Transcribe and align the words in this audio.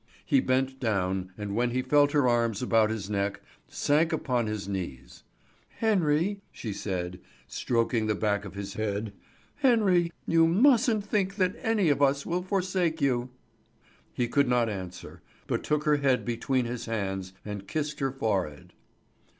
He 0.25 0.39
bent 0.39 0.79
down, 0.79 1.31
and 1.37 1.55
when 1.55 1.69
he 1.69 1.83
felt 1.83 2.11
her 2.13 2.27
arms 2.27 2.63
about 2.63 2.89
his 2.89 3.07
neck, 3.07 3.39
sank 3.67 4.11
upon 4.11 4.47
his 4.47 4.67
knees. 4.67 5.21
"Henry!" 5.77 6.41
she 6.51 6.73
said, 6.73 7.19
stroking 7.45 8.07
the 8.07 8.15
back 8.15 8.43
of 8.43 8.55
his 8.55 8.73
head; 8.73 9.13
"Henry! 9.57 10.11
You 10.25 10.47
mustn't 10.47 11.05
think 11.05 11.35
that 11.35 11.55
any 11.61 11.89
of 11.89 12.01
us 12.01 12.25
will 12.25 12.41
forsake 12.41 12.99
you!" 12.99 13.29
He 14.11 14.27
could 14.27 14.47
not 14.47 14.69
answer, 14.69 15.21
but 15.45 15.63
took 15.63 15.83
her 15.83 15.97
head 15.97 16.25
between 16.25 16.65
his 16.65 16.87
hands 16.87 17.33
and 17.45 17.67
kissed 17.67 17.99
her 17.99 18.11
forehead. 18.11 18.73